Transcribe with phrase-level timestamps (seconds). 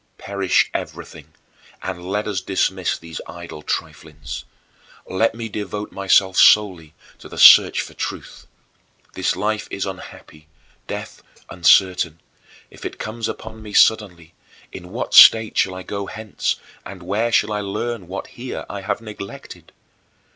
[0.17, 0.25] 19.
[0.25, 1.31] "Perish everything
[1.83, 4.45] and let us dismiss these idle triflings.
[5.07, 8.47] Let me devote myself solely to the search for truth.
[9.13, 10.47] This life is unhappy,
[10.87, 12.19] death uncertain.
[12.71, 14.33] If it comes upon me suddenly,
[14.71, 18.81] in what state shall I go hence and where shall I learn what here I
[18.81, 19.71] have neglected?